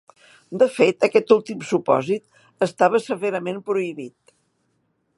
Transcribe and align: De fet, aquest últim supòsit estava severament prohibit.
De 0.61 0.67
fet, 0.77 1.05
aquest 1.07 1.33
últim 1.35 1.61
supòsit 1.73 2.65
estava 2.69 3.05
severament 3.11 3.63
prohibit. 3.71 4.39